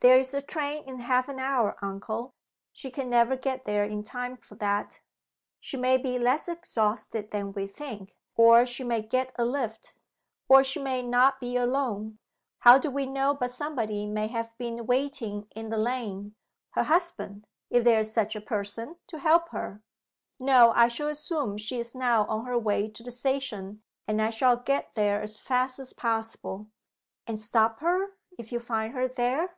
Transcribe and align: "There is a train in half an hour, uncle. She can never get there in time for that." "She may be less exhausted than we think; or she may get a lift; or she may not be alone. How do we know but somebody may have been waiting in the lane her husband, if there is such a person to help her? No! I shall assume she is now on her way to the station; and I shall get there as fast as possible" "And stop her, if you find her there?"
"There 0.00 0.16
is 0.16 0.32
a 0.32 0.40
train 0.40 0.84
in 0.84 1.00
half 1.00 1.28
an 1.28 1.40
hour, 1.40 1.74
uncle. 1.82 2.32
She 2.72 2.88
can 2.88 3.10
never 3.10 3.36
get 3.36 3.64
there 3.64 3.82
in 3.82 4.04
time 4.04 4.36
for 4.36 4.54
that." 4.54 5.00
"She 5.58 5.76
may 5.76 5.98
be 5.98 6.20
less 6.20 6.46
exhausted 6.46 7.32
than 7.32 7.52
we 7.52 7.66
think; 7.66 8.14
or 8.36 8.64
she 8.64 8.84
may 8.84 9.02
get 9.02 9.32
a 9.36 9.44
lift; 9.44 9.94
or 10.48 10.62
she 10.62 10.78
may 10.78 11.02
not 11.02 11.40
be 11.40 11.56
alone. 11.56 12.20
How 12.60 12.78
do 12.78 12.92
we 12.92 13.06
know 13.06 13.34
but 13.34 13.50
somebody 13.50 14.06
may 14.06 14.28
have 14.28 14.56
been 14.56 14.86
waiting 14.86 15.48
in 15.56 15.68
the 15.68 15.76
lane 15.78 16.36
her 16.74 16.84
husband, 16.84 17.48
if 17.68 17.82
there 17.82 17.98
is 17.98 18.14
such 18.14 18.36
a 18.36 18.40
person 18.40 18.98
to 19.08 19.18
help 19.18 19.48
her? 19.48 19.82
No! 20.38 20.70
I 20.76 20.86
shall 20.86 21.08
assume 21.08 21.56
she 21.58 21.80
is 21.80 21.92
now 21.96 22.24
on 22.28 22.44
her 22.46 22.56
way 22.56 22.88
to 22.88 23.02
the 23.02 23.10
station; 23.10 23.82
and 24.06 24.22
I 24.22 24.30
shall 24.30 24.56
get 24.58 24.94
there 24.94 25.20
as 25.20 25.40
fast 25.40 25.80
as 25.80 25.92
possible" 25.92 26.68
"And 27.26 27.36
stop 27.36 27.80
her, 27.80 28.16
if 28.38 28.52
you 28.52 28.60
find 28.60 28.94
her 28.94 29.08
there?" 29.08 29.56